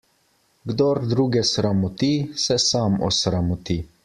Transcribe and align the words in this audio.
Kdor 0.71 1.01
druge 1.11 1.43
sramoti, 1.51 2.11
se 2.47 2.59
sam 2.67 3.01
osramoti. 3.13 3.83